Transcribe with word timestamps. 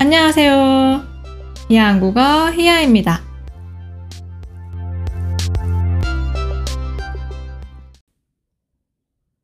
안녕하세요. 0.00 1.04
히야 1.68 1.88
한국어 1.88 2.52
히야입니다. 2.52 3.20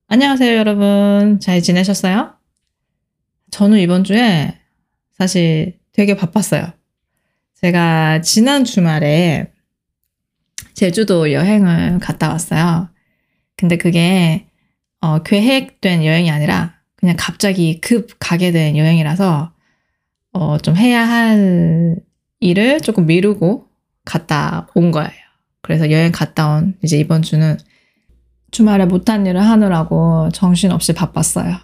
안녕하세요, 0.07 0.57
여러분. 0.57 1.41
잘 1.41 1.61
지내셨어요? 1.61 2.35
저는 3.51 3.81
이번 3.81 4.05
주에 4.05 4.57
사실 5.11 5.81
되게 5.93 6.15
바빴어요. 6.15 6.73
제가 7.57 8.21
지난 8.21 8.65
주말에 8.65 9.51
제주도 10.75 11.33
여행을 11.33 11.99
갔다 11.99 12.29
왔어요. 12.29 12.91
근데 13.57 13.77
그게 13.77 14.47
어, 15.01 15.25
계획된 15.25 16.05
여행이 16.05 16.31
아니라 16.31 16.77
그냥 16.95 17.17
갑자기 17.19 17.81
급 17.81 18.11
가게 18.21 18.53
된 18.53 18.77
여행이라서 18.77 19.54
어, 20.35 20.59
좀 20.59 20.77
해야 20.77 21.07
할 21.09 21.97
일을 22.41 22.81
조금 22.81 23.07
미루고 23.07 23.69
갔다 24.05 24.67
온 24.75 24.91
거예요. 24.91 25.11
그래서 25.63 25.91
여행 25.91 26.13
갔다 26.13 26.49
온 26.57 26.75
이제 26.83 26.99
이번 26.99 27.23
주는 27.23 27.57
주말에 28.51 28.85
못한 28.87 29.27
일을 29.27 29.41
하느라고 29.41 30.29
정신없이 30.33 30.93
바빴어요. 30.93 31.57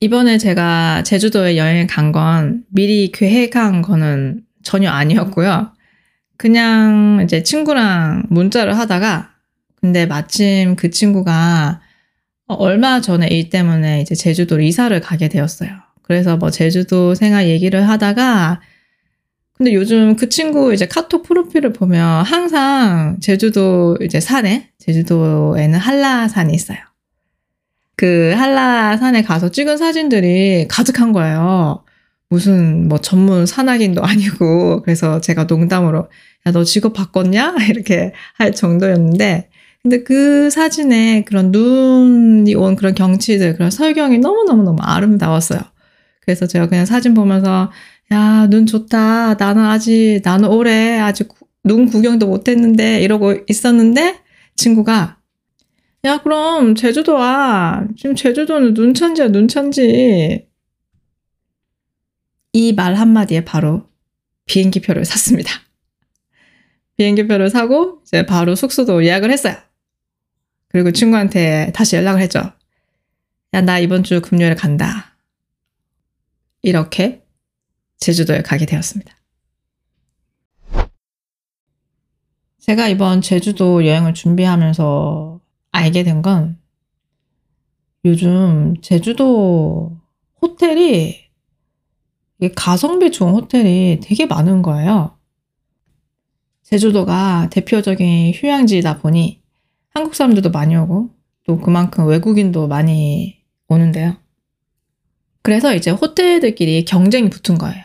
이번에 0.00 0.38
제가 0.38 1.02
제주도에 1.02 1.56
여행 1.56 1.86
간 1.86 2.12
건 2.12 2.64
미리 2.68 3.10
계획한 3.12 3.82
거는 3.82 4.42
전혀 4.62 4.90
아니었고요. 4.90 5.72
그냥 6.36 7.20
이제 7.24 7.42
친구랑 7.42 8.24
문자를 8.30 8.78
하다가 8.78 9.30
근데 9.80 10.06
마침 10.06 10.76
그 10.76 10.90
친구가 10.90 11.80
얼마 12.46 13.00
전에 13.00 13.26
일 13.28 13.50
때문에 13.50 14.00
이제 14.02 14.14
제주도로 14.14 14.62
이사를 14.62 14.98
가게 15.00 15.28
되었어요. 15.28 15.70
그래서 16.02 16.36
뭐 16.36 16.50
제주도 16.50 17.14
생활 17.14 17.48
얘기를 17.48 17.88
하다가 17.88 18.60
근데 19.56 19.72
요즘 19.72 20.16
그 20.16 20.28
친구 20.28 20.74
이제 20.74 20.86
카톡 20.86 21.22
프로필을 21.22 21.72
보면 21.72 22.24
항상 22.24 23.18
제주도 23.20 23.96
이제 24.02 24.20
산에 24.20 24.70
제주도에는 24.78 25.78
한라산이 25.78 26.52
있어요. 26.52 26.78
그 27.96 28.32
한라산에 28.36 29.22
가서 29.22 29.50
찍은 29.50 29.78
사진들이 29.78 30.66
가득한 30.68 31.12
거예요. 31.12 31.84
무슨 32.28 32.88
뭐 32.88 32.98
전문 32.98 33.46
산악인도 33.46 34.02
아니고 34.04 34.82
그래서 34.82 35.20
제가 35.20 35.44
농담으로 35.44 36.08
야 36.46 36.52
너 36.52 36.64
직업 36.64 36.92
바꿨냐 36.92 37.56
이렇게 37.70 38.12
할 38.34 38.52
정도였는데 38.52 39.48
근데 39.84 40.02
그 40.02 40.48
사진에 40.48 41.24
그런 41.24 41.52
눈이 41.52 42.54
온 42.54 42.74
그런 42.74 42.94
경치들 42.94 43.52
그런 43.54 43.70
설경이 43.70 44.16
너무너무너무 44.18 44.78
아름다웠어요. 44.80 45.60
그래서 46.22 46.46
제가 46.46 46.68
그냥 46.68 46.86
사진 46.86 47.12
보면서 47.12 47.70
야, 48.12 48.46
눈 48.48 48.64
좋다. 48.66 49.34
나는 49.34 49.62
아직, 49.64 50.20
나는 50.24 50.48
올해 50.48 50.98
아직 51.00 51.28
눈 51.64 51.86
구경도 51.86 52.26
못 52.26 52.48
했는데, 52.48 53.00
이러고 53.02 53.34
있었는데, 53.48 54.20
친구가, 54.56 55.18
야, 56.04 56.18
그럼 56.22 56.74
제주도 56.74 57.14
와. 57.14 57.86
지금 57.96 58.14
제주도는 58.14 58.74
눈천지야, 58.74 59.28
눈천지. 59.28 60.46
이 62.52 62.72
말 62.72 62.94
한마디에 62.94 63.44
바로 63.44 63.88
비행기표를 64.46 65.04
샀습니다. 65.06 65.50
비행기표를 66.98 67.48
사고, 67.50 68.00
이제 68.06 68.26
바로 68.26 68.54
숙소도 68.54 69.04
예약을 69.04 69.30
했어요. 69.30 69.56
그리고 70.74 70.90
친구한테 70.90 71.70
다시 71.72 71.94
연락을 71.94 72.20
했죠. 72.20 72.40
야, 73.52 73.60
나 73.60 73.78
이번 73.78 74.02
주 74.02 74.20
금요일에 74.20 74.56
간다. 74.56 75.16
이렇게 76.62 77.24
제주도에 77.98 78.42
가게 78.42 78.66
되었습니다. 78.66 79.14
제가 82.58 82.88
이번 82.88 83.20
제주도 83.22 83.86
여행을 83.86 84.14
준비하면서 84.14 85.40
알게 85.70 86.02
된 86.02 86.22
건 86.22 86.58
요즘 88.04 88.74
제주도 88.82 89.96
호텔이 90.42 91.28
가성비 92.56 93.12
좋은 93.12 93.32
호텔이 93.32 94.00
되게 94.02 94.26
많은 94.26 94.62
거예요. 94.62 95.16
제주도가 96.64 97.48
대표적인 97.52 98.32
휴양지이다 98.34 98.98
보니 98.98 99.43
한국 99.94 100.16
사람들도 100.16 100.50
많이 100.50 100.76
오고 100.76 101.10
또 101.46 101.58
그만큼 101.58 102.06
외국인도 102.06 102.66
많이 102.66 103.40
오는데요. 103.68 104.16
그래서 105.42 105.74
이제 105.74 105.90
호텔들끼리 105.90 106.84
경쟁이 106.84 107.30
붙은 107.30 107.56
거예요. 107.56 107.84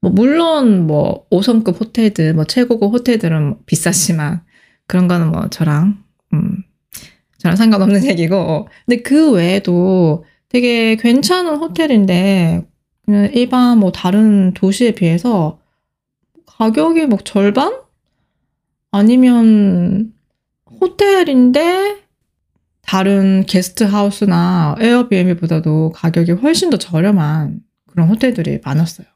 뭐 0.00 0.10
물론 0.10 0.86
뭐 0.86 1.26
5성급 1.30 1.80
호텔들, 1.80 2.34
뭐 2.34 2.44
최고급 2.44 2.92
호텔들은 2.92 3.58
비싸지만 3.66 4.42
그런 4.86 5.06
거는 5.06 5.30
뭐 5.30 5.48
저랑 5.50 6.02
음 6.32 6.62
저랑 7.38 7.56
상관없는 7.56 8.04
얘기고 8.08 8.68
근데 8.86 9.02
그 9.02 9.32
외에도 9.32 10.24
되게 10.48 10.96
괜찮은 10.96 11.56
호텔인데 11.56 12.66
일반 13.34 13.78
뭐 13.78 13.92
다른 13.92 14.54
도시에 14.54 14.92
비해서 14.92 15.58
가격이 16.46 17.06
뭐 17.06 17.18
절반 17.24 17.74
아니면 18.92 20.12
호텔인데 20.80 22.02
다른 22.82 23.44
게스트하우스나 23.44 24.76
에어비앤비보다도 24.80 25.92
가격이 25.94 26.32
훨씬 26.32 26.70
더 26.70 26.78
저렴한 26.78 27.60
그런 27.86 28.08
호텔들이 28.08 28.60
많았어요. 28.64 29.06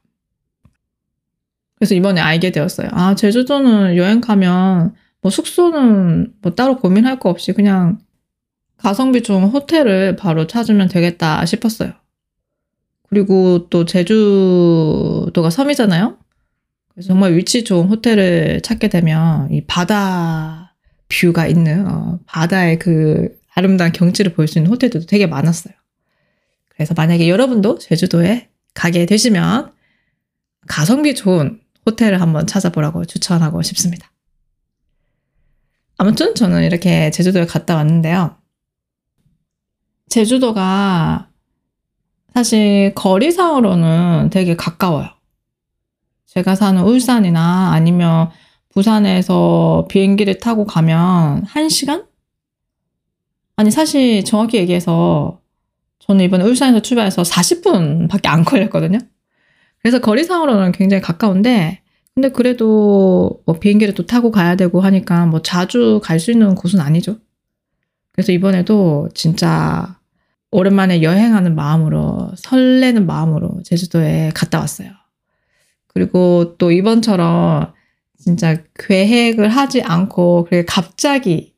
그래서 1.75 1.95
이번에 1.95 2.21
알게 2.21 2.51
되었어요. 2.51 2.89
아, 2.91 3.15
제주도는 3.15 3.97
여행 3.97 4.21
가면 4.21 4.93
뭐 5.21 5.31
숙소는 5.31 6.33
뭐 6.41 6.53
따로 6.53 6.77
고민할 6.77 7.19
거 7.19 7.29
없이 7.29 7.53
그냥 7.53 7.99
가성비 8.77 9.23
좋은 9.23 9.43
호텔을 9.45 10.17
바로 10.17 10.45
찾으면 10.45 10.89
되겠다 10.89 11.45
싶었어요. 11.45 11.93
그리고 13.09 13.69
또 13.69 13.85
제주도가 13.85 15.49
섬이잖아요. 15.49 16.17
그래서 16.89 17.07
정말 17.07 17.33
위치 17.33 17.63
좋은 17.63 17.87
호텔을 17.87 18.61
찾게 18.61 18.89
되면 18.89 19.51
이 19.51 19.65
바다 19.65 20.72
뷰가 21.13 21.47
있는 21.47 21.87
어, 21.87 22.19
바다의 22.25 22.79
그 22.79 23.37
아름다운 23.53 23.91
경치를 23.91 24.33
볼 24.33 24.47
수 24.47 24.57
있는 24.59 24.71
호텔들도 24.71 25.05
되게 25.05 25.27
많았어요. 25.27 25.73
그래서 26.69 26.93
만약에 26.95 27.29
여러분도 27.29 27.77
제주도에 27.77 28.49
가게 28.73 29.05
되시면 29.05 29.71
가성비 30.67 31.13
좋은 31.13 31.61
호텔을 31.85 32.19
한번 32.21 32.47
찾아보라고 32.47 33.05
추천하고 33.05 33.61
싶습니다. 33.61 34.11
아무튼 35.97 36.33
저는 36.33 36.63
이렇게 36.63 37.11
제주도에 37.11 37.45
갔다 37.45 37.75
왔는데요. 37.75 38.35
제주도가 40.09 41.29
사실 42.33 42.93
거리상으로는 42.95 44.29
되게 44.31 44.55
가까워요. 44.55 45.09
제가 46.25 46.55
사는 46.55 46.81
울산이나 46.81 47.71
아니면 47.73 48.31
부산에서 48.73 49.85
비행기를 49.89 50.39
타고 50.39 50.65
가면 50.65 51.45
1시간? 51.45 52.05
아니, 53.55 53.69
사실 53.71 54.23
정확히 54.25 54.57
얘기해서 54.57 55.39
저는 55.99 56.25
이번에 56.25 56.43
울산에서 56.43 56.81
출발해서 56.81 57.21
40분 57.21 58.09
밖에 58.09 58.27
안 58.27 58.43
걸렸거든요. 58.43 58.97
그래서 59.79 59.99
거리상으로는 59.99 60.71
굉장히 60.71 61.01
가까운데, 61.01 61.81
근데 62.15 62.29
그래도 62.29 63.41
뭐 63.45 63.59
비행기를 63.59 63.93
또 63.93 64.05
타고 64.05 64.31
가야 64.31 64.55
되고 64.55 64.81
하니까 64.81 65.25
뭐 65.25 65.41
자주 65.41 65.99
갈 66.03 66.19
수 66.19 66.31
있는 66.31 66.55
곳은 66.55 66.79
아니죠. 66.79 67.17
그래서 68.11 68.31
이번에도 68.31 69.09
진짜 69.13 69.97
오랜만에 70.51 71.01
여행하는 71.01 71.55
마음으로, 71.55 72.31
설레는 72.37 73.05
마음으로 73.05 73.61
제주도에 73.63 74.31
갔다 74.35 74.59
왔어요. 74.59 74.89
그리고 75.87 76.55
또 76.57 76.71
이번처럼 76.71 77.73
진짜 78.23 78.57
계획을 78.75 79.49
하지 79.49 79.81
않고, 79.81 80.45
그게 80.45 80.65
갑자기 80.65 81.53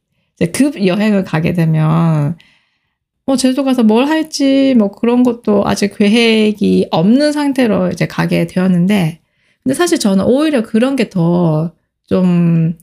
급 0.54 0.86
여행을 0.86 1.24
가게 1.24 1.54
되면 1.54 2.38
뭐 3.26 3.38
제주도 3.38 3.64
가서 3.64 3.84
뭘 3.84 4.08
할지 4.08 4.76
뭐 4.78 4.92
그런 4.92 5.24
것도 5.24 5.64
아직 5.66 5.98
계획이 5.98 6.88
없는 6.92 7.32
상태로 7.32 7.90
이제 7.92 8.06
가게 8.08 8.46
되었는데 8.48 9.22
근데 9.64 9.74
사실 9.74 10.00
저는 10.00 10.26
오히려 10.26 10.62
그런 10.64 10.96
게 10.96 11.10
더좀 11.10 12.78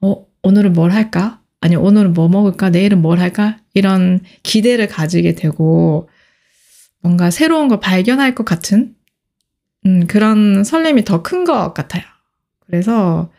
어, 0.00 0.26
오늘은 0.42 0.72
뭘 0.72 0.90
할까? 0.90 1.40
아니 1.60 1.76
오늘은 1.76 2.12
뭐 2.14 2.28
먹을까? 2.28 2.70
내일은 2.70 3.00
뭘 3.02 3.20
할까? 3.20 3.58
이런 3.74 4.20
기대를 4.42 4.88
가지게 4.88 5.34
되고 5.34 6.08
뭔가 7.02 7.30
새로운 7.30 7.68
걸 7.68 7.80
발견할 7.80 8.34
것 8.34 8.44
같은 8.44 8.94
음, 9.86 10.06
그런 10.06 10.64
설렘이 10.64 11.04
더 11.04 11.22
큰 11.22 11.44
것 11.44 11.74
같아요. 11.74 12.02
그래서 12.66 13.30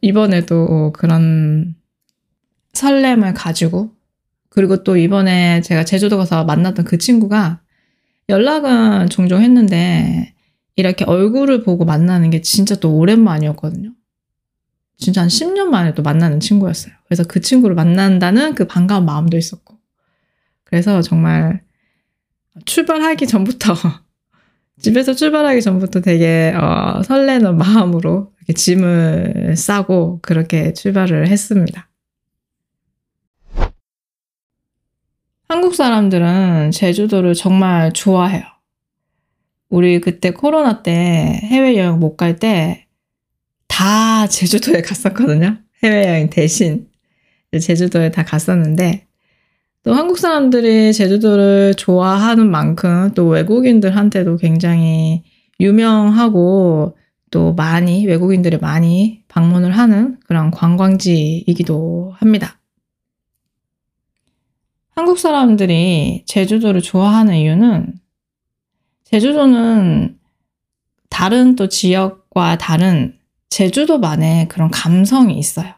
이번에도 0.00 0.92
그런 0.92 1.74
설렘을 2.72 3.34
가지고 3.34 3.94
그리고 4.48 4.84
또 4.84 4.96
이번에 4.96 5.60
제가 5.62 5.84
제주도 5.84 6.16
가서 6.16 6.44
만났던 6.44 6.84
그 6.84 6.98
친구가 6.98 7.60
연락은 8.28 9.08
종종 9.08 9.42
했는데 9.42 10.34
이렇게 10.76 11.04
얼굴을 11.04 11.62
보고 11.62 11.84
만나는 11.84 12.30
게 12.30 12.40
진짜 12.40 12.74
또 12.76 12.96
오랜만이었거든요. 12.96 13.92
진짜 14.96 15.22
한 15.22 15.28
10년 15.28 15.70
만에 15.70 15.94
또 15.94 16.02
만나는 16.02 16.40
친구였어요. 16.40 16.94
그래서 17.06 17.24
그 17.24 17.40
친구를 17.40 17.74
만난다는 17.74 18.54
그 18.54 18.66
반가운 18.66 19.04
마음도 19.04 19.36
있었고. 19.36 19.78
그래서 20.64 21.02
정말 21.02 21.62
출발하기 22.64 23.26
전부터 23.26 23.74
집에서 24.80 25.14
출발하기 25.14 25.62
전부터 25.62 26.00
되게 26.00 26.52
어, 26.56 27.02
설레는 27.02 27.56
마음으로 27.56 28.32
짐을 28.54 29.54
싸고 29.56 30.20
그렇게 30.20 30.72
출발을 30.72 31.28
했습니다. 31.28 31.88
한국 35.48 35.74
사람들은 35.74 36.70
제주도를 36.72 37.34
정말 37.34 37.92
좋아해요. 37.92 38.42
우리 39.70 40.00
그때 40.00 40.30
코로나 40.30 40.82
때 40.82 41.40
해외여행 41.44 41.98
못 41.98 42.16
갈 42.16 42.36
때 42.38 42.84
다 43.68 44.26
제주도에 44.28 44.80
갔었거든요. 44.82 45.58
해외여행 45.82 46.30
대신 46.30 46.88
제주도에 47.60 48.10
다 48.10 48.24
갔었는데 48.24 49.06
또 49.84 49.92
한국 49.92 50.18
사람들이 50.18 50.94
제주도를 50.94 51.74
좋아하는 51.74 52.50
만큼 52.50 53.12
또 53.14 53.28
외국인들한테도 53.28 54.38
굉장히 54.38 55.22
유명하고 55.60 56.96
또 57.30 57.52
많이 57.52 58.06
외국인들이 58.06 58.56
많이 58.56 59.22
방문을 59.28 59.72
하는 59.72 60.18
그런 60.26 60.50
관광지이기도 60.50 62.14
합니다. 62.16 62.58
한국 64.94 65.18
사람들이 65.18 66.24
제주도를 66.26 66.80
좋아하는 66.80 67.36
이유는 67.36 67.94
제주도는 69.04 70.18
다른 71.10 71.56
또 71.56 71.68
지역과 71.68 72.56
다른 72.56 73.18
제주도만의 73.50 74.48
그런 74.48 74.70
감성이 74.70 75.38
있어요. 75.38 75.74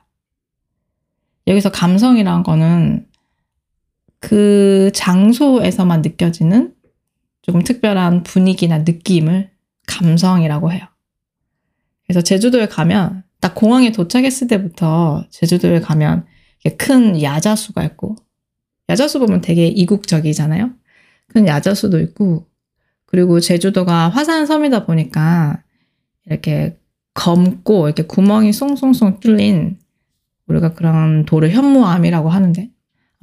여기서 1.48 1.70
감성이란 1.70 2.44
거는 2.44 3.05
그 4.20 4.90
장소에서만 4.94 6.02
느껴지는 6.02 6.74
조금 7.42 7.62
특별한 7.62 8.22
분위기나 8.22 8.78
느낌을 8.78 9.50
감성이라고 9.86 10.72
해요. 10.72 10.86
그래서 12.06 12.20
제주도에 12.20 12.66
가면 12.66 13.24
딱 13.40 13.54
공항에 13.54 13.92
도착했을 13.92 14.48
때부터 14.48 15.24
제주도에 15.30 15.80
가면 15.80 16.26
큰 16.78 17.20
야자수가 17.22 17.84
있고 17.84 18.16
야자수 18.88 19.18
보면 19.18 19.40
되게 19.40 19.66
이국적이잖아요. 19.66 20.70
큰 21.28 21.46
야자수도 21.46 22.00
있고 22.00 22.46
그리고 23.04 23.40
제주도가 23.40 24.08
화산섬이다 24.08 24.86
보니까 24.86 25.62
이렇게 26.24 26.78
검고 27.14 27.86
이렇게 27.86 28.02
구멍이 28.02 28.52
송송송 28.52 29.20
뚫린 29.20 29.78
우리가 30.46 30.74
그런 30.74 31.24
돌을 31.24 31.50
현무암이라고 31.50 32.28
하는데 32.28 32.70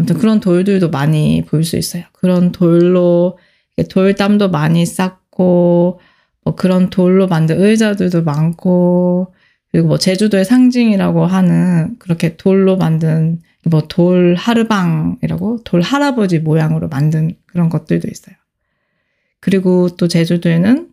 아무튼 0.03 0.17
그런 0.17 0.41
돌들도 0.41 0.89
많이 0.89 1.43
볼 1.47 1.63
수 1.63 1.77
있어요. 1.77 2.03
그런 2.11 2.51
돌로 2.51 3.37
돌담도 3.89 4.49
많이 4.49 4.85
쌓고 4.85 6.01
뭐 6.43 6.55
그런 6.55 6.89
돌로 6.89 7.27
만든 7.27 7.61
의자들도 7.61 8.23
많고 8.23 9.33
그리고 9.71 9.87
뭐 9.87 9.97
제주도의 9.97 10.43
상징이라고 10.43 11.25
하는 11.25 11.95
그렇게 11.99 12.35
돌로 12.35 12.75
만든 12.75 13.41
뭐 13.65 13.87
돌 13.87 14.35
하르방이라고 14.35 15.63
돌 15.63 15.81
할아버지 15.81 16.39
모양으로 16.39 16.89
만든 16.89 17.35
그런 17.45 17.69
것들도 17.69 18.09
있어요. 18.11 18.35
그리고 19.39 19.87
또 19.95 20.09
제주도에는 20.09 20.89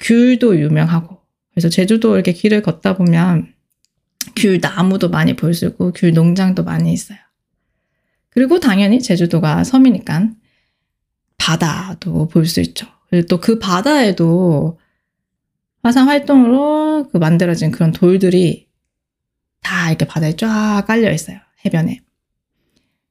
귤도 0.00 0.58
유명하고 0.58 1.18
그래서 1.52 1.68
제주도 1.68 2.14
이렇게 2.16 2.32
길을 2.32 2.62
걷다 2.62 2.96
보면 2.96 3.54
귤 4.34 4.58
나무도 4.60 5.10
많이 5.10 5.36
볼 5.36 5.54
수 5.54 5.66
있고 5.66 5.92
귤 5.92 6.12
농장도 6.14 6.64
많이 6.64 6.92
있어요. 6.92 7.18
그리고 8.34 8.58
당연히 8.60 9.00
제주도가 9.00 9.64
섬이니까 9.64 10.30
바다도 11.38 12.28
볼 12.28 12.46
수 12.46 12.60
있죠. 12.60 12.86
그리고 13.10 13.26
또 13.28 13.40
그 13.40 13.58
바다에도 13.58 14.78
화산 15.82 16.08
활동으로 16.08 17.08
그 17.12 17.18
만들어진 17.18 17.70
그런 17.70 17.92
돌들이 17.92 18.68
다 19.62 19.88
이렇게 19.88 20.06
바다에 20.06 20.34
쫙 20.36 20.84
깔려 20.86 21.12
있어요. 21.12 21.38
해변에. 21.64 22.00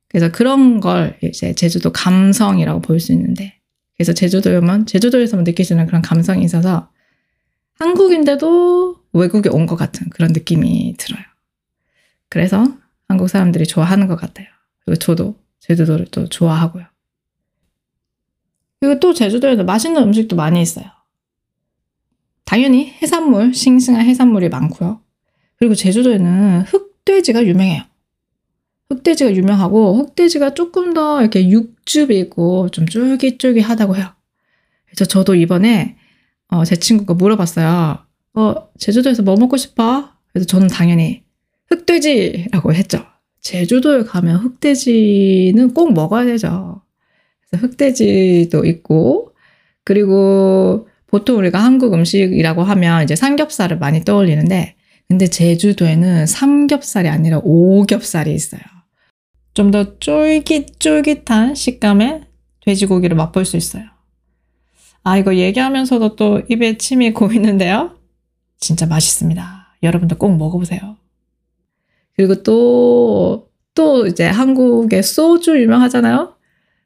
그래서 0.09 0.31
그런 0.31 0.79
걸 0.79 1.17
이제 1.23 1.53
제주도 1.53 1.91
감성이라고 1.91 2.81
볼 2.81 2.99
수 2.99 3.11
있는데, 3.13 3.59
그래서 3.97 4.13
제주도에만, 4.13 4.85
제주도에서만 4.85 5.45
있는 5.47 5.87
그런 5.87 6.01
감성이 6.01 6.43
있어서 6.45 6.89
한국인데도 7.79 8.97
외국에 9.13 9.49
온 9.49 9.65
것 9.65 9.75
같은 9.75 10.09
그런 10.09 10.31
느낌이 10.33 10.95
들어요. 10.97 11.23
그래서 12.29 12.67
한국 13.07 13.27
사람들이 13.29 13.65
좋아하는 13.65 14.07
것 14.07 14.15
같아요. 14.15 14.47
그리고 14.85 14.99
저도 14.99 15.35
제주도를 15.59 16.07
또 16.11 16.27
좋아하고요. 16.27 16.85
그리고 18.79 18.99
또 18.99 19.13
제주도에도 19.13 19.63
맛있는 19.63 20.01
음식도 20.03 20.35
많이 20.35 20.61
있어요. 20.61 20.85
당연히 22.43 22.91
해산물, 23.01 23.53
싱싱한 23.53 24.05
해산물이 24.05 24.49
많고요. 24.49 25.01
그리고 25.57 25.73
제주도에는 25.73 26.61
흑돼지가 26.61 27.45
유명해요. 27.45 27.83
흑돼지가 28.89 29.33
유명하고 29.33 29.95
흑돼지가 29.99 30.53
조금 30.53 30.93
더 30.93 31.21
이렇게 31.21 31.49
육즙이고 31.49 32.69
좀 32.69 32.85
쫄깃쫄깃하다고 32.85 33.95
해요. 33.95 34.13
그래서 34.85 35.05
저도 35.05 35.35
이번에 35.35 35.97
어, 36.49 36.65
제 36.65 36.75
친구가 36.75 37.13
물어봤어요. 37.13 38.05
어, 38.35 38.55
제주도에서 38.77 39.23
뭐 39.23 39.35
먹고 39.37 39.57
싶어? 39.57 40.09
그래서 40.31 40.45
저는 40.45 40.67
당연히 40.67 41.23
흑돼지라고 41.69 42.73
했죠. 42.73 43.12
제주도에 43.43 44.03
가면 44.03 44.37
흑돼지는 44.37 45.73
꼭 45.73 45.93
먹어야 45.93 46.25
되죠. 46.25 46.81
그래서 47.49 47.67
흑돼지도 47.67 48.65
있고, 48.65 49.33
그리고 49.83 50.87
보통 51.07 51.37
우리가 51.37 51.59
한국 51.63 51.93
음식이라고 51.93 52.63
하면 52.63 53.03
이제 53.03 53.15
삼겹살을 53.15 53.77
많이 53.77 54.03
떠올리는데, 54.03 54.75
근데 55.07 55.27
제주도에는 55.27 56.25
삼겹살이 56.25 57.07
아니라 57.09 57.39
오겹살이 57.43 58.33
있어요. 58.33 58.61
좀 59.53 59.69
더 59.71 59.99
쫄깃쫄깃한 59.99 61.53
식감의 61.55 62.23
돼지고기를 62.65 63.15
맛볼 63.15 63.45
수 63.45 63.57
있어요. 63.57 63.83
아, 65.03 65.17
이거 65.17 65.35
얘기하면서도 65.35 66.15
또 66.15 66.41
입에 66.49 66.77
침이 66.77 67.11
고이는데요. 67.13 67.97
진짜 68.59 68.87
맛있습니다. 68.87 69.77
여러분도 69.83 70.17
꼭 70.17 70.35
먹어보세요. 70.37 70.97
그리고 72.15 72.43
또, 72.43 73.49
또 73.75 74.05
이제 74.07 74.25
한국의 74.27 75.03
소주 75.03 75.59
유명하잖아요? 75.59 76.35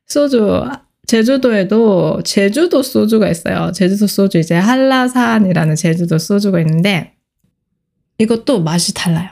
소주, 0.06 0.64
제주도에도 1.08 2.22
제주도 2.24 2.82
소주가 2.84 3.30
있어요. 3.30 3.72
제주도 3.74 4.08
소주, 4.08 4.38
이제 4.40 4.56
한라산이라는 4.56 5.76
제주도 5.76 6.18
소주가 6.18 6.60
있는데, 6.62 7.16
이것도 8.20 8.62
맛이 8.64 8.94
달라요. 8.94 9.30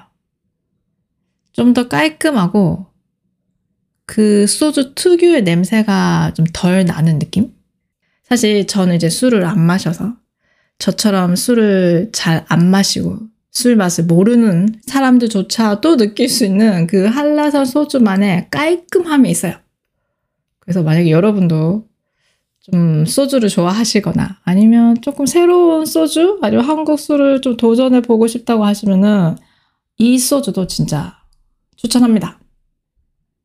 좀 1.53 1.73
더 1.73 1.87
깔끔하고, 1.87 2.87
그 4.05 4.45
소주 4.47 4.93
특유의 4.95 5.43
냄새가 5.43 6.33
좀 6.35 6.45
덜 6.53 6.85
나는 6.85 7.17
느낌? 7.19 7.51
사실 8.23 8.67
저는 8.67 8.95
이제 8.95 9.09
술을 9.09 9.45
안 9.45 9.59
마셔서 9.59 10.15
저처럼 10.79 11.35
술을 11.35 12.09
잘 12.11 12.45
안 12.49 12.69
마시고 12.69 13.19
술 13.55 13.77
맛을 13.77 14.03
모르는 14.03 14.81
사람들조차도 14.85 15.95
느낄 15.95 16.27
수 16.27 16.43
있는 16.43 16.87
그 16.87 17.05
한라산 17.05 17.63
소주만의 17.63 18.49
깔끔함이 18.51 19.31
있어요. 19.31 19.55
그래서 20.59 20.83
만약에 20.83 21.09
여러분도 21.09 21.87
좀 22.59 23.05
소주를 23.05 23.47
좋아하시거나 23.47 24.41
아니면 24.43 24.99
조금 25.01 25.25
새로운 25.25 25.85
소주 25.85 26.37
아니면 26.41 26.65
한국 26.65 26.99
술을 26.99 27.39
좀 27.39 27.55
도전해 27.55 28.01
보고 28.01 28.27
싶다고 28.27 28.65
하시면은 28.65 29.37
이 29.97 30.19
소주도 30.19 30.67
진짜 30.67 31.15
추천합니다. 31.77 32.41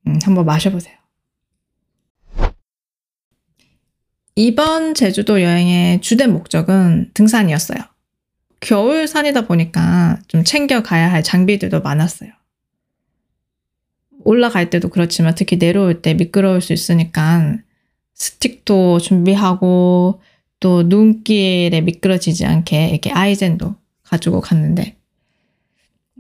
음, 0.09 0.19
한번 0.25 0.45
마셔보세요. 0.45 0.97
이번 4.35 4.95
제주도 4.95 5.41
여행의 5.41 6.01
주된 6.01 6.33
목적은 6.33 7.13
등산이었어요. 7.15 7.90
겨울 8.61 9.09
산이다 9.09 9.47
보니까 9.47 10.19
좀 10.29 10.45
챙겨가야 10.45 11.11
할 11.11 11.23
장비들도 11.23 11.81
많았어요. 11.81 12.31
올라갈 14.23 14.71
때도 14.71 14.91
그렇지만 14.91 15.35
특히 15.35 15.59
내려올 15.59 16.03
때 16.03 16.15
미끄러울 16.15 16.61
수 16.61 16.73
있으니까 16.73 17.57
스틱도 18.15 18.99
준비하고 18.99 20.21
또 20.61 20.83
눈길에 20.83 21.81
미끄러지지 21.81 22.45
않게 22.45 22.91
이렇게 22.91 23.11
아이젠도 23.11 23.75
가지고 24.03 24.43
갔는데 24.43 24.97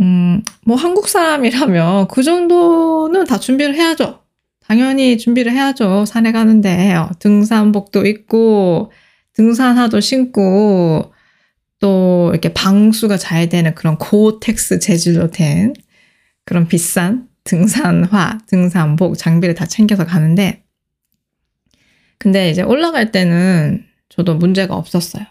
음, 0.00 0.42
뭐 0.64 0.76
한국 0.76 1.08
사람이라면 1.08 2.08
그 2.08 2.22
정도는 2.22 3.24
다 3.24 3.38
준비를 3.38 3.74
해야죠. 3.74 4.20
당연히 4.66 5.18
준비를 5.18 5.52
해야죠. 5.52 6.06
산에 6.06 6.32
가는데 6.32 6.94
어, 6.94 7.10
등산복도 7.18 8.06
입고 8.06 8.92
등산화도 9.34 10.00
신고 10.00 11.12
또 11.80 12.28
이렇게 12.32 12.52
방수가 12.52 13.16
잘 13.16 13.48
되는 13.48 13.74
그런 13.74 13.98
고텍스 13.98 14.78
재질로 14.78 15.30
된 15.30 15.74
그런 16.44 16.68
비싼 16.68 17.28
등산화, 17.44 18.40
등산복, 18.46 19.16
장비를 19.18 19.54
다 19.54 19.66
챙겨서 19.66 20.04
가는데 20.06 20.62
근데 22.18 22.50
이제 22.50 22.62
올라갈 22.62 23.12
때는 23.12 23.84
저도 24.10 24.36
문제가 24.36 24.76
없었어요. 24.76 25.24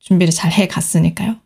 준비를 0.00 0.32
잘 0.32 0.50
해 0.52 0.66
갔으니까요. 0.66 1.36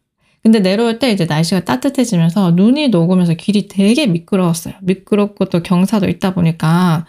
근데 0.42 0.60
내려올 0.60 0.98
때 0.98 1.10
이제 1.10 1.26
날씨가 1.26 1.64
따뜻해지면서 1.64 2.52
눈이 2.52 2.88
녹으면서 2.88 3.34
길이 3.34 3.68
되게 3.68 4.06
미끄러웠어요. 4.06 4.74
미끄럽고 4.82 5.46
또 5.46 5.62
경사도 5.62 6.08
있다 6.08 6.32
보니까 6.32 7.06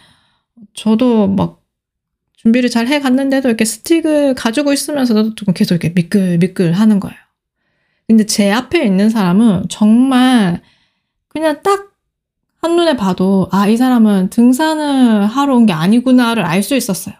저도 0.73 1.27
막 1.27 1.58
준비를 2.41 2.69
잘 2.69 2.87
해 2.87 2.99
갔는데도 2.99 3.49
이렇게 3.49 3.65
스틱을 3.65 4.33
가지고 4.35 4.71
있으면서도 4.73 5.35
조금 5.35 5.53
계속 5.53 5.73
이렇게 5.75 5.89
미끌미끌 5.89 6.71
하는 6.73 6.99
거예요. 6.99 7.17
근데 8.07 8.25
제 8.25 8.49
앞에 8.51 8.83
있는 8.85 9.09
사람은 9.09 9.65
정말 9.69 10.61
그냥 11.27 11.61
딱 11.63 11.91
한눈에 12.61 12.95
봐도 12.97 13.47
아, 13.51 13.67
이 13.67 13.77
사람은 13.77 14.29
등산을 14.29 15.25
하러 15.27 15.55
온 15.55 15.65
게 15.65 15.73
아니구나를 15.73 16.43
알 16.45 16.63
수 16.63 16.75
있었어요. 16.75 17.15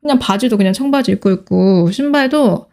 그냥 0.00 0.18
바지도 0.18 0.56
그냥 0.58 0.72
청바지 0.74 1.12
입고 1.12 1.30
있고 1.32 1.90
신발도 1.90 2.70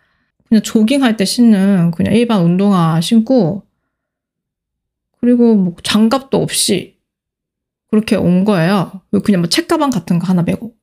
그냥 0.49 0.61
조깅할 0.63 1.15
때 1.15 1.23
신는 1.23 1.91
그냥 1.91 2.13
일반 2.13 2.43
운동화 2.43 2.99
신고 2.99 3.63
그리고 5.21 5.55
뭐 5.55 5.75
장갑도 5.81 6.37
없이 6.37 6.97
그렇게 7.89 8.15
온 8.17 8.43
거예요. 8.43 9.01
그냥 9.23 9.41
뭐 9.41 9.49
책가방 9.49 9.89
같은 9.89 10.19
거 10.19 10.27
하나 10.27 10.41
메고. 10.43 10.75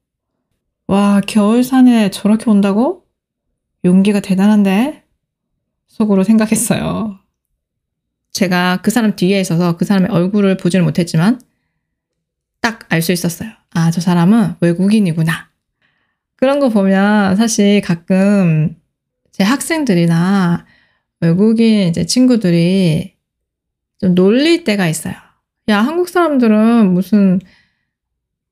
와, 0.88 1.20
겨울산에 1.20 2.10
저렇게 2.10 2.50
온다고? 2.50 3.04
용기가 3.84 4.20
대단한데? 4.20 5.04
속으로 5.86 6.24
생각했어요. 6.24 7.18
제가 8.32 8.80
그 8.82 8.90
사람 8.90 9.14
뒤에 9.16 9.40
있어서 9.40 9.76
그 9.76 9.84
사람의 9.84 10.10
얼굴을 10.10 10.56
보지는 10.56 10.84
못했지만 10.84 11.40
딱 12.60 12.86
알 12.90 13.02
수 13.02 13.12
있었어요. 13.12 13.50
아, 13.74 13.90
저 13.90 14.00
사람은 14.00 14.54
외국인이구나. 14.60 15.48
그런 16.36 16.58
거 16.60 16.68
보면 16.70 17.36
사실 17.36 17.80
가끔 17.82 18.76
제 19.30 19.44
학생들이나 19.44 20.66
외국인 21.20 21.88
이제 21.88 22.06
친구들이 22.06 23.14
좀 23.98 24.14
놀릴 24.14 24.64
때가 24.64 24.88
있어요. 24.88 25.14
야, 25.68 25.80
한국 25.80 26.08
사람들은 26.08 26.94
무슨 26.94 27.40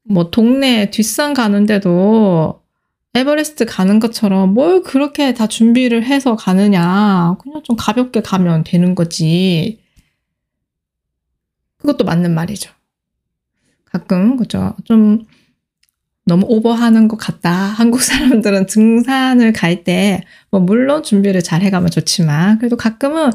뭐 0.08 0.30
동네 0.30 0.90
뒷산 0.90 1.34
가는데도 1.34 2.62
에버레스트 3.14 3.64
가는 3.66 3.98
것처럼 3.98 4.52
뭘 4.54 4.82
그렇게 4.82 5.32
다 5.34 5.46
준비를 5.46 6.04
해서 6.04 6.36
가느냐. 6.36 7.36
그냥 7.40 7.62
좀 7.64 7.76
가볍게 7.76 8.20
가면 8.20 8.64
되는 8.64 8.94
거지. 8.94 9.80
그것도 11.78 12.04
맞는 12.04 12.34
말이죠. 12.34 12.70
가끔, 13.86 14.36
그죠. 14.36 14.74
좀 14.84 15.26
너무 16.26 16.44
오버하는 16.48 17.08
것 17.08 17.16
같다. 17.16 17.50
한국 17.52 18.02
사람들은 18.02 18.66
등산을 18.66 19.52
갈 19.52 19.84
때, 19.84 20.22
뭐, 20.50 20.60
물론 20.60 21.02
준비를 21.02 21.42
잘 21.42 21.62
해가면 21.62 21.90
좋지만, 21.90 22.58
그래도 22.58 22.76
가끔은, 22.76 23.30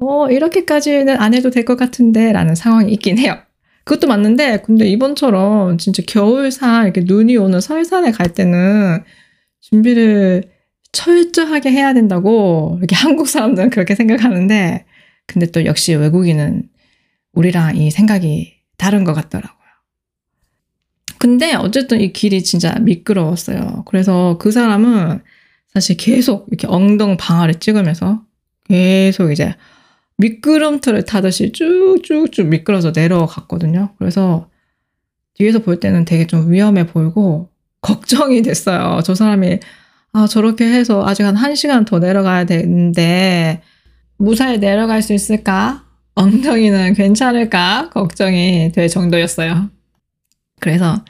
어, 0.00 0.28
이렇게까지는 0.28 1.18
안 1.20 1.34
해도 1.34 1.50
될 1.50 1.64
것 1.64 1.76
같은데, 1.76 2.32
라는 2.32 2.54
상황이 2.56 2.92
있긴 2.92 3.18
해요. 3.18 3.38
그것도 3.84 4.06
맞는데, 4.06 4.62
근데 4.62 4.86
이번처럼 4.88 5.78
진짜 5.78 6.02
겨울산, 6.06 6.84
이렇게 6.84 7.02
눈이 7.04 7.36
오는 7.36 7.60
설산에 7.60 8.12
갈 8.12 8.32
때는 8.32 9.02
준비를 9.60 10.44
철저하게 10.92 11.70
해야 11.70 11.94
된다고, 11.94 12.76
이렇게 12.78 12.94
한국 12.96 13.28
사람들은 13.28 13.70
그렇게 13.70 13.94
생각하는데, 13.94 14.84
근데 15.26 15.46
또 15.46 15.64
역시 15.64 15.94
외국인은 15.94 16.68
우리랑 17.32 17.76
이 17.76 17.90
생각이 17.90 18.54
다른 18.76 19.04
것 19.04 19.14
같더라고요. 19.14 19.62
근데 21.18 21.54
어쨌든 21.54 22.00
이 22.00 22.12
길이 22.12 22.42
진짜 22.42 22.74
미끄러웠어요. 22.80 23.84
그래서 23.86 24.38
그 24.38 24.50
사람은 24.50 25.22
사실 25.72 25.96
계속 25.96 26.46
이렇게 26.48 26.66
엉덩 26.66 27.16
방아를 27.16 27.54
찍으면서 27.54 28.22
계속 28.68 29.30
이제 29.30 29.54
미끄럼틀을 30.18 31.04
타듯이 31.04 31.52
쭉쭉쭉 31.52 32.46
미끄러져 32.48 32.92
내려갔거든요. 32.94 33.94
그래서 33.98 34.48
뒤에서 35.34 35.60
볼 35.60 35.80
때는 35.80 36.04
되게 36.04 36.26
좀 36.26 36.52
위험해 36.52 36.86
보이고 36.86 37.50
걱정이 37.80 38.42
됐어요. 38.42 39.00
저 39.04 39.14
사람이 39.14 39.58
아, 40.12 40.26
저렇게 40.26 40.66
해서 40.66 41.06
아직 41.06 41.24
한 41.24 41.34
1시간 41.34 41.86
더 41.86 41.98
내려가야 41.98 42.44
되는데 42.44 43.62
무사히 44.18 44.58
내려갈 44.58 45.02
수 45.02 45.14
있을까? 45.14 45.84
엉덩이는 46.14 46.92
괜찮을까? 46.94 47.90
걱정이 47.90 48.70
될 48.72 48.88
정도였어요. 48.88 49.70
그래서 50.60 51.02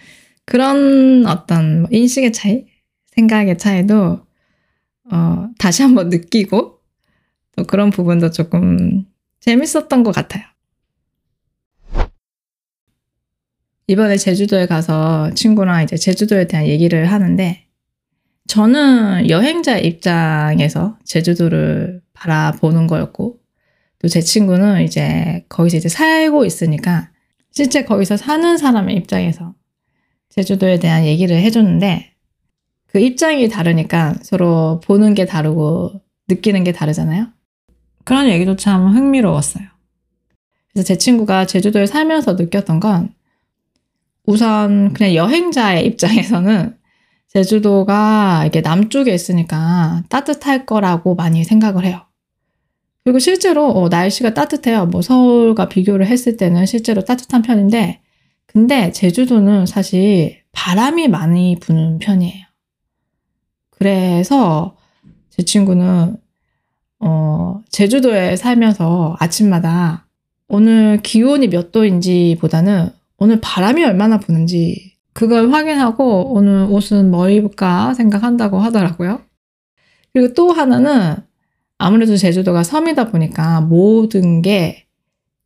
그런 0.47 1.27
어떤 1.27 1.83
뭐 1.83 1.89
인식의 1.93 2.33
차이, 2.33 2.67
생각의 3.15 3.59
차이도 3.59 4.21
어, 5.11 5.49
다시 5.59 5.83
한번 5.83 6.09
느끼고 6.09 6.79
또 7.57 7.65
그런 7.65 7.91
부분도 7.91 8.31
조금 8.31 9.05
재밌었던 9.41 10.03
것 10.03 10.15
같아요. 10.15 10.45
이번에 13.89 14.17
제주도에 14.17 14.67
가서 14.67 15.33
친구랑 15.35 15.83
이제 15.83 15.97
제주도에 15.97 16.47
대한 16.47 16.67
얘기를 16.67 17.11
하는데 17.11 17.67
저는 18.49 19.29
여행자 19.29 19.79
입장에서 19.79 20.99
제주도를 21.05 22.03
바라보는 22.15 22.87
거였고 22.87 23.39
또 24.03 24.09
제 24.09 24.21
친구는 24.21 24.83
이제 24.83 25.45
거기서 25.49 25.77
이제 25.77 25.89
살고 25.89 26.45
있으니까 26.45 27.11
실제 27.53 27.85
거기서 27.85 28.17
사는 28.17 28.57
사람의 28.59 28.97
입장에서 28.97 29.55
제주도에 30.31 30.79
대한 30.81 31.05
얘기를 31.05 31.37
해줬는데 31.37 32.13
그 32.89 32.99
입장이 32.99 33.49
다르니까 33.49 34.15
서로 34.23 34.81
보는 34.85 35.15
게 35.15 35.25
다르고 35.25 36.01
느끼는 36.29 36.65
게 36.65 36.73
다르잖아요. 36.73 37.29
그런 38.05 38.29
얘기도 38.29 38.57
참 38.57 38.95
흥미로웠어요. 38.95 39.65
그래서 40.73 40.87
제 40.87 40.97
친구가 40.97 41.47
제주도에 41.47 41.87
살면서 41.87 42.35
느꼈던 42.35 42.81
건 42.81 43.15
우선 44.25 44.93
그냥 44.93 45.15
여행자의 45.15 45.85
입장에서는 45.87 46.77
제주도가 47.29 48.45
이게 48.47 48.61
남쪽에 48.61 49.13
있으니까 49.15 50.03
따뜻할 50.09 50.67
거라고 50.67 51.15
많이 51.15 51.45
생각을 51.45 51.85
해요. 51.85 52.03
그리고 53.05 53.19
실제로 53.19 53.69
어, 53.71 53.89
날씨가 53.89 54.35
따뜻해요. 54.35 54.87
뭐 54.87 55.03
서울과 55.03 55.69
비교를 55.69 56.07
했을 56.07 56.37
때는 56.37 56.67
실제로 56.67 57.05
따뜻한 57.05 57.43
편인데, 57.43 58.01
근데 58.47 58.93
제주도는 58.93 59.67
사실 59.67 60.43
바람이 60.53 61.09
많이 61.09 61.57
부는 61.59 61.99
편이에요. 61.99 62.47
그래서 63.71 64.77
제 65.31 65.43
친구는 65.43 66.19
어, 67.03 67.61
제주도에 67.69 68.37
살면서 68.37 69.17
아침마다 69.19 70.07
오늘 70.47 71.01
기온이 71.03 71.49
몇 71.49 71.73
도인지 71.73 72.39
보다는 72.41 72.91
오늘 73.19 73.41
바람이 73.41 73.85
얼마나 73.85 74.19
부는지 74.19 74.93
그걸 75.13 75.53
확인하고 75.53 76.33
오늘 76.33 76.67
옷은 76.71 77.11
뭐 77.11 77.29
입을까 77.29 77.93
생각한다고 77.95 78.61
하더라고요. 78.61 79.21
그리고 80.13 80.33
또 80.35 80.53
하나는 80.53 81.17
아무래도 81.77 82.17
제주도가 82.17 82.63
섬이다 82.63 83.11
보니까 83.11 83.61
모든 83.61 84.41
게 84.41 84.87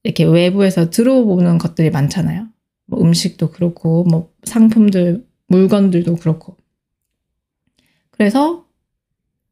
이렇게 0.02 0.24
외부에서 0.24 0.90
들어오는 0.90 1.58
것들이 1.58 1.90
많잖아요. 1.90 2.48
뭐 2.84 3.00
음식도 3.00 3.50
그렇고, 3.50 4.04
뭐 4.04 4.30
상품들, 4.44 5.26
물건들도 5.48 6.16
그렇고. 6.16 6.56
그래서 8.10 8.66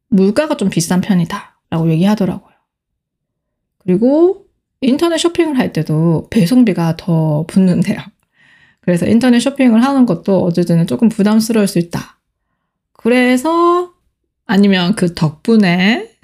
물가가 0.07 0.55
좀 0.55 0.69
비싼 0.69 1.01
편이다. 1.01 1.54
라고 1.69 1.89
얘기하더라고요. 1.91 2.53
그리고 3.79 4.45
인터넷 4.81 5.17
쇼핑을 5.17 5.57
할 5.57 5.73
때도 5.73 6.27
배송비가 6.29 6.95
더 6.97 7.45
붙는데요. 7.47 7.99
그래서 8.81 9.05
인터넷 9.07 9.39
쇼핑을 9.39 9.83
하는 9.83 10.05
것도 10.05 10.43
어쨌든 10.43 10.85
조금 10.87 11.09
부담스러울 11.09 11.67
수 11.67 11.79
있다. 11.79 12.19
그래서 12.93 13.93
아니면 14.45 14.95
그 14.95 15.13
덕분에 15.13 16.15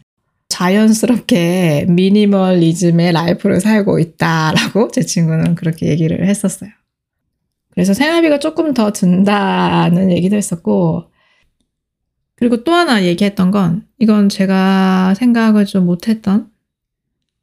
자연스럽게 0.50 1.86
미니멀리즘의 1.90 3.14
라이프를 3.14 3.62
살고 3.62 4.00
있다라고 4.00 4.90
제 4.94 5.02
친구는 5.02 5.56
그렇게 5.56 5.88
얘기를 5.88 6.28
했었어요. 6.28 6.70
그래서 7.72 7.94
생활비가 7.94 8.40
조금 8.40 8.74
더 8.74 8.92
든다는 8.92 10.12
얘기도 10.12 10.36
했었고, 10.36 11.06
그리고 12.42 12.64
또 12.64 12.74
하나 12.74 13.04
얘기했던 13.04 13.52
건, 13.52 13.88
이건 14.00 14.28
제가 14.28 15.14
생각을 15.14 15.66
좀 15.66 15.86
못했던 15.86 16.52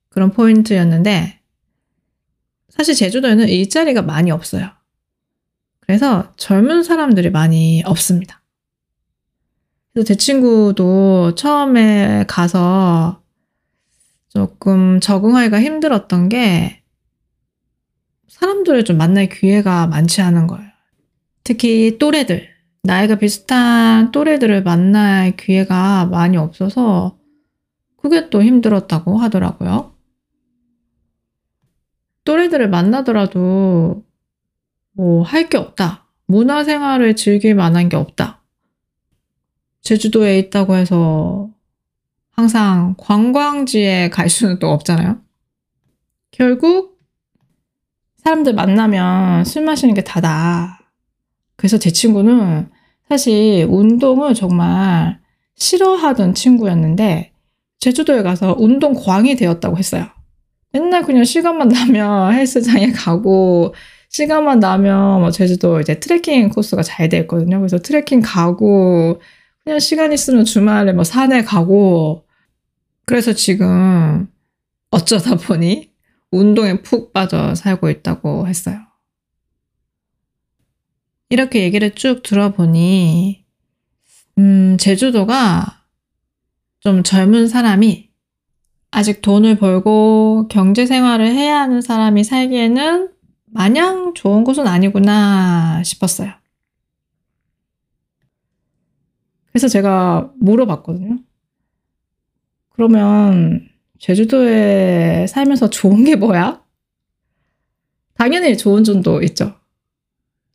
그런 0.08 0.32
포인트였는데, 0.32 1.38
사실 2.68 2.96
제주도에는 2.96 3.48
일자리가 3.48 4.02
많이 4.02 4.32
없어요. 4.32 4.68
그래서 5.78 6.34
젊은 6.36 6.82
사람들이 6.82 7.30
많이 7.30 7.80
없습니다. 7.86 8.42
그래서 9.92 10.04
제 10.04 10.16
친구도 10.16 11.36
처음에 11.36 12.24
가서 12.26 13.22
조금 14.30 14.98
적응하기가 14.98 15.62
힘들었던 15.62 16.28
게 16.28 16.82
사람들을 18.26 18.84
좀 18.84 18.96
만날 18.96 19.28
기회가 19.28 19.86
많지 19.86 20.22
않은 20.22 20.48
거예요. 20.48 20.68
특히 21.44 21.98
또래들, 21.98 22.57
나이가 22.88 23.16
비슷한 23.16 24.12
또래들을 24.12 24.62
만날 24.62 25.36
기회가 25.36 26.06
많이 26.06 26.38
없어서 26.38 27.18
그게 27.98 28.30
또 28.30 28.42
힘들었다고 28.42 29.18
하더라고요. 29.18 29.92
또래들을 32.24 32.70
만나더라도 32.70 34.06
뭐 34.92 35.22
할 35.22 35.50
게 35.50 35.58
없다. 35.58 36.06
문화생활을 36.28 37.14
즐길 37.14 37.54
만한 37.54 37.90
게 37.90 37.96
없다. 37.98 38.42
제주도에 39.82 40.38
있다고 40.38 40.76
해서 40.76 41.50
항상 42.30 42.94
관광지에 42.96 44.08
갈 44.08 44.30
수는 44.30 44.60
또 44.60 44.68
없잖아요. 44.70 45.20
결국 46.30 46.98
사람들 48.24 48.54
만나면 48.54 49.44
술 49.44 49.64
마시는 49.66 49.92
게 49.92 50.02
다다. 50.02 50.90
그래서 51.56 51.78
제 51.78 51.90
친구는 51.90 52.70
사실 53.08 53.66
운동을 53.68 54.34
정말 54.34 55.18
싫어하던 55.56 56.34
친구였는데 56.34 57.32
제주도에 57.80 58.22
가서 58.22 58.54
운동광이 58.58 59.36
되었다고 59.36 59.78
했어요. 59.78 60.06
맨날 60.72 61.02
그냥 61.02 61.24
시간만 61.24 61.68
나면 61.68 62.32
헬스장에 62.34 62.92
가고 62.92 63.74
시간만 64.10 64.60
나면 64.60 65.20
뭐 65.20 65.30
제주도 65.30 65.80
이제 65.80 65.98
트레킹 66.00 66.50
코스가 66.50 66.82
잘 66.82 67.08
돼 67.08 67.18
있거든요. 67.20 67.58
그래서 67.58 67.78
트레킹 67.78 68.20
가고 68.20 69.20
그냥 69.64 69.78
시간 69.78 70.12
있으면 70.12 70.44
주말에 70.44 70.92
뭐 70.92 71.04
산에 71.04 71.42
가고 71.44 72.24
그래서 73.06 73.32
지금 73.32 74.28
어쩌다 74.90 75.36
보니 75.36 75.90
운동에 76.30 76.82
푹 76.82 77.12
빠져 77.12 77.54
살고 77.54 77.88
있다고 77.90 78.46
했어요. 78.48 78.78
이렇게 81.30 81.62
얘기를 81.62 81.94
쭉 81.94 82.22
들어보니 82.22 83.44
음, 84.38 84.76
제주도가 84.78 85.84
좀 86.80 87.02
젊은 87.02 87.48
사람이 87.48 88.08
아직 88.90 89.20
돈을 89.20 89.58
벌고 89.58 90.48
경제 90.48 90.86
생활을 90.86 91.26
해야 91.34 91.60
하는 91.60 91.80
사람이 91.80 92.24
살기에는 92.24 93.10
마냥 93.46 94.14
좋은 94.14 94.44
곳은 94.44 94.66
아니구나 94.66 95.82
싶었어요. 95.82 96.32
그래서 99.52 99.68
제가 99.68 100.32
물어봤거든요. 100.38 101.18
그러면 102.70 103.68
제주도에 103.98 105.26
살면서 105.26 105.68
좋은 105.70 106.04
게 106.04 106.14
뭐야? 106.14 106.62
당연히 108.14 108.56
좋은 108.56 108.84
점도 108.84 109.20
있죠. 109.22 109.57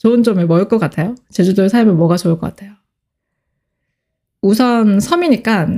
좋은 0.04 0.22
점이 0.22 0.44
뭐일 0.44 0.68
것 0.68 0.80
같아요? 0.80 1.16
제주도에 1.30 1.70
살면 1.70 1.96
뭐가 1.96 2.18
좋을 2.18 2.38
것 2.38 2.48
같아요? 2.48 2.74
우선 4.42 5.00
섬이니까 5.00 5.70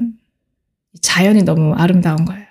자연이 1.00 1.44
너무 1.44 1.74
아름다운 1.75 2.25
거예요. 2.25 2.48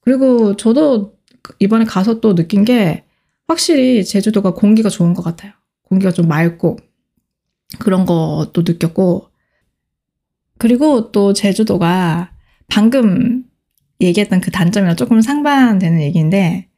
그리고 0.00 0.54
저도 0.54 1.16
이번에 1.58 1.86
가서 1.86 2.20
또 2.20 2.34
느낀 2.34 2.64
게 2.64 3.04
확실히 3.48 4.04
제주도가 4.04 4.52
공기가 4.52 4.90
좋은 4.90 5.14
것 5.14 5.22
같아요. 5.22 5.52
공기가 5.82 6.12
좀 6.12 6.28
맑고 6.28 6.76
그런 7.78 8.04
것도 8.04 8.62
느꼈고 8.66 9.30
그리고 10.58 11.12
또 11.12 11.32
제주도가 11.32 12.32
방금 12.68 13.44
얘기했던 14.02 14.42
그 14.42 14.50
단점이랑 14.50 14.96
조금 14.96 15.22
상반되는 15.22 16.02
얘기인데 16.02 16.68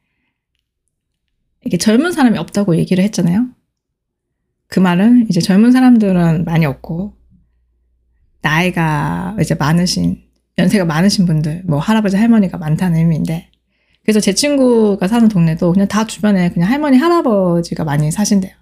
이게 1.65 1.77
젊은 1.77 2.11
사람이 2.11 2.37
없다고 2.37 2.77
얘기를 2.77 3.03
했잖아요. 3.03 3.47
그 4.67 4.79
말은 4.79 5.27
이제 5.29 5.39
젊은 5.41 5.71
사람들은 5.71 6.45
많이 6.45 6.65
없고 6.65 7.13
나이가 8.41 9.35
이제 9.41 9.55
많으신 9.55 10.21
연세가 10.57 10.85
많으신 10.85 11.25
분들 11.25 11.63
뭐 11.65 11.79
할아버지 11.79 12.15
할머니가 12.17 12.57
많다는 12.57 12.97
의미인데 12.97 13.49
그래서 14.03 14.19
제 14.19 14.33
친구가 14.33 15.07
사는 15.07 15.27
동네도 15.27 15.73
그냥 15.73 15.87
다 15.87 16.05
주변에 16.05 16.51
그냥 16.51 16.69
할머니 16.69 16.97
할아버지가 16.97 17.83
많이 17.83 18.11
사신대요. 18.11 18.53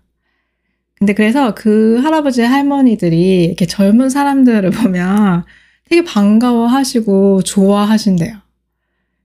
근데 0.96 1.14
그래서 1.14 1.54
그 1.54 2.00
할아버지 2.02 2.42
할머니들이 2.42 3.46
이렇게 3.46 3.66
젊은 3.66 4.10
사람들을 4.10 4.70
보면 4.72 5.46
되게 5.90 6.04
반가워하시고 6.04 7.44
좋아하신대요. 7.44 8.38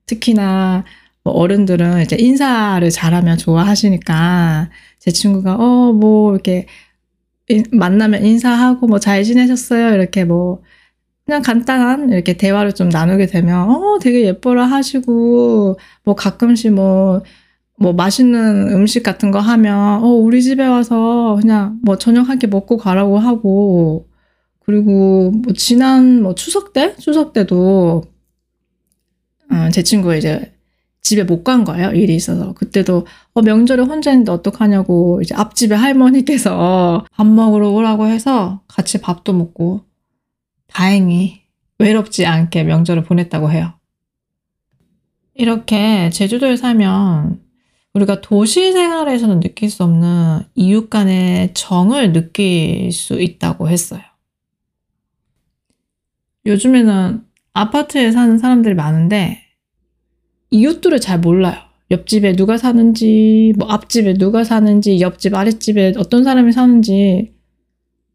특히나 0.07 0.85
뭐 1.25 1.35
어른들은 1.35 2.03
이제 2.03 2.17
인사를 2.19 2.89
잘하면 2.91 3.39
좋아하시니까 3.39 4.71
제 4.99 5.11
친구가 5.13 5.57
어 5.59 5.93
뭐 5.93 6.33
이렇게 6.35 6.67
만나면 7.73 8.25
인사하고 8.25 8.87
뭐 8.87 8.99
잘 8.99 9.25
지내셨어요? 9.25 9.95
이렇게 9.95 10.25
뭐 10.25 10.63
그냥 11.27 11.43
간단한 11.43 12.11
이렇게 12.13 12.35
대화를 12.37 12.75
좀 12.75 12.89
나누게 12.89 13.27
되면 13.27 13.71
어 13.71 13.99
되게 14.01 14.25
예뻐라 14.27 14.67
하시고 14.67 15.79
뭐 16.05 16.15
가끔씩 16.17 16.73
뭐뭐 16.75 17.23
뭐 17.79 17.93
맛있는 17.95 18.73
음식 18.75 19.03
같은 19.05 19.31
거 19.33 19.41
하면 19.41 20.03
어 20.05 20.09
우리 20.09 20.43
집에 20.43 20.67
와서 20.67 21.39
그냥 21.41 21.81
뭐 21.85 21.99
저녁 21.99 22.29
한 22.29 22.39
끼 22.39 22.47
먹고 22.49 22.77
가라고 22.79 23.19
하고 23.19 24.09
그리고 24.67 25.31
뭐 25.33 25.53
지난 25.55 26.23
뭐 26.23 26.35
추석 26.35 26.73
때? 26.73 26.97
추석 26.99 27.33
때도 27.33 28.05
어, 29.51 29.69
제 29.71 29.83
친구가 29.83 30.17
이제 30.17 30.53
집에 31.03 31.25
못 31.25 31.43
간 31.45 31.65
거예요. 31.65 31.91
일이 31.93 32.15
있어서. 32.15 32.53
그때도 32.55 33.07
어, 33.35 33.43
명절에 33.43 33.83
혼자 33.83 34.13
있는데 34.13 34.31
어떡하냐고 34.33 35.21
이제 35.23 35.35
앞집에 35.35 35.75
할머니께서 35.75 37.05
밥 37.13 37.27
먹으러 37.27 37.71
오라고 37.71 38.07
해서 38.07 38.63
같이 38.69 39.01
밥도 39.01 39.33
먹고 39.33 39.85
다행히 40.69 41.43
외롭지 41.79 42.27
않게 42.27 42.65
명절을 42.65 43.03
보냈다고 43.05 43.51
해요. 43.51 43.73
이렇게 45.35 46.11
제주도에 46.11 46.57
살면 46.57 47.41
우리가 47.95 48.21
도시 48.21 48.73
생활에서는 48.73 49.41
느낄 49.41 49.71
수 49.71 49.83
없는 49.83 50.43
이웃 50.55 50.89
간의 50.89 51.53
정을 51.55 52.13
느낄 52.13 52.93
수 52.93 53.21
있다고 53.21 53.69
했어요. 53.69 54.01
요즘에는 56.47 57.25
아파트에 57.55 58.13
사는 58.13 58.39
사람들이 58.39 58.75
많은데 58.75 59.43
이웃들을 60.53 61.01
잘 61.01 61.19
몰라요. 61.19 61.57
옆집에 61.91 62.35
누가 62.37 62.57
사는지, 62.57 63.53
뭐 63.59 63.69
앞집에 63.69 64.15
누가 64.15 64.45
사는지, 64.45 65.01
옆집 65.01 65.35
아랫집에 65.35 65.95
어떤 65.97 66.25
사람이 66.25 66.53
사는지 66.53 67.35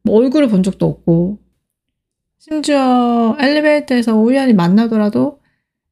뭐 0.03 0.15
얼굴을 0.15 0.47
본 0.47 0.63
적도 0.63 0.87
없고 0.87 1.39
심지어 2.39 3.35
엘리베이터에서 3.39 4.15
우연히 4.15 4.53
만나더라도 4.53 5.41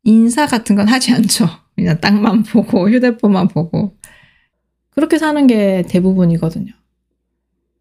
인사 0.04 0.46
같은 0.46 0.76
건 0.76 0.88
하지 0.88 1.12
않죠. 1.14 1.48
그냥 1.76 2.00
땅만 2.00 2.44
보고 2.44 2.90
휴대폰만 2.90 3.50
보고 3.50 3.98
그렇게 4.92 5.18
사는 5.18 5.46
게 5.48 5.84
대부분이거든요. 5.90 6.72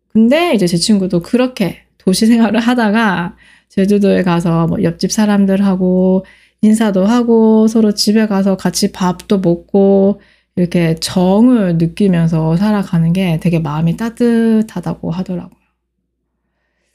근데 0.09 0.55
이제 0.55 0.66
제 0.66 0.77
친구도 0.77 1.20
그렇게 1.20 1.85
도시 1.98 2.27
생활을 2.27 2.61
하다가 2.61 3.37
제주도에 3.68 4.22
가서 4.22 4.66
뭐 4.66 4.83
옆집 4.83 5.12
사람들하고 5.12 6.24
인사도 6.64 7.05
하고 7.05 7.68
서로 7.68 7.92
집에 7.92 8.27
가서 8.27 8.57
같이 8.57 8.90
밥도 8.90 9.40
먹고 9.40 10.22
이렇게 10.57 10.94
정을 10.94 11.77
느끼면서 11.77 12.57
살아가는 12.57 13.12
게 13.12 13.38
되게 13.38 13.59
마음이 13.59 13.98
따뜻하다고 13.98 15.11
하더라고요. 15.11 15.61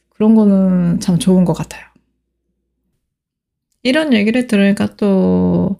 그런 0.09 0.33
거는 0.33 0.99
참 1.01 1.19
좋은 1.19 1.45
것 1.45 1.53
같아요. 1.53 1.85
이런 3.83 4.13
얘기를 4.13 4.47
들으니까 4.47 4.95
또 4.95 5.79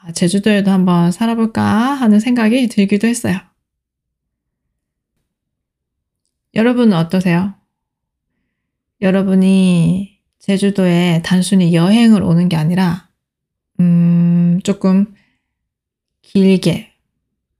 아, 0.00 0.12
제주도에도 0.12 0.70
한번 0.70 1.12
살아볼까 1.12 1.62
하는 1.62 2.18
생각이 2.18 2.66
들기도 2.68 3.06
했어요. 3.08 3.36
여러분은 6.54 6.96
어떠세요? 6.96 7.54
여러분이 9.02 10.11
제주도에 10.42 11.22
단순히 11.24 11.72
여행을 11.72 12.20
오는 12.22 12.48
게 12.48 12.56
아니라, 12.56 13.08
음, 13.78 14.60
조금 14.64 15.14
길게, 16.22 16.92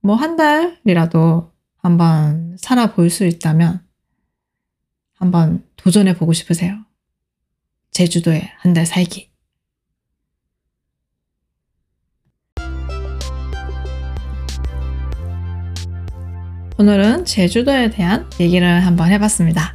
뭐 0.01 0.17
한 0.17 0.35
달이라도 0.37 1.53
한번 1.77 2.57
살아볼 2.59 3.09
수 3.09 3.25
있다면, 3.25 3.87
한번 5.15 5.65
도전해 5.77 6.17
보고 6.17 6.33
싶으세요? 6.33 6.85
제주도에 7.93 8.51
한 8.59 8.75
달 8.75 8.85
살기. 8.85 9.31
오늘은 16.79 17.25
제주도에 17.27 17.91
대한 17.91 18.29
얘기를 18.41 18.85
한번 18.85 19.11
해봤습니다. 19.11 19.73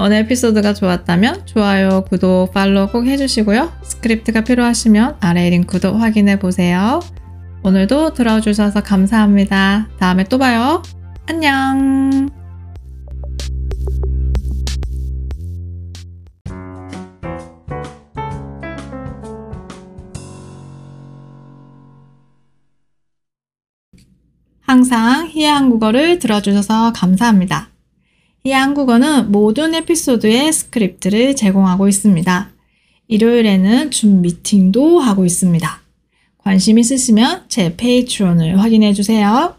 오늘 0.00 0.18
에피소드가 0.18 0.74
좋았다면 0.74 1.46
좋아요, 1.46 2.04
구독, 2.08 2.52
팔로우 2.52 2.88
꼭 2.92 3.06
해주시고요. 3.06 3.72
스크립트가 3.82 4.42
필요하시면 4.42 5.16
아래 5.20 5.50
링크도 5.50 5.96
확인해 5.96 6.38
보세요. 6.38 7.00
오늘도 7.64 8.14
들어주셔서 8.14 8.82
감사합니다. 8.82 9.88
다음에 9.98 10.24
또 10.24 10.38
봐요. 10.38 10.82
안녕! 11.26 12.30
항상 24.60 25.26
희야 25.28 25.56
한국어를 25.56 26.18
들어주셔서 26.18 26.92
감사합니다. 26.92 27.70
희야 28.48 28.62
한국어는 28.62 29.30
모든 29.30 29.74
에피소드의 29.74 30.50
스크립트를 30.54 31.36
제공하고 31.36 31.86
있습니다. 31.86 32.50
일요일에는 33.08 33.90
줌 33.90 34.22
미팅도 34.22 35.00
하고 35.00 35.26
있습니다. 35.26 35.82
관심 36.38 36.78
있으시면 36.78 37.44
제 37.48 37.76
Patreon을 37.76 38.58
확인해 38.58 38.94
주세요. 38.94 39.54